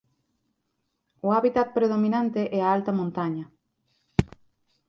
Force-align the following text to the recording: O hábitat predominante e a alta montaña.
O 1.25 1.27
hábitat 1.35 1.67
predominante 1.77 2.41
e 2.57 2.59
a 2.61 2.67
alta 2.75 2.91
montaña. 2.99 3.45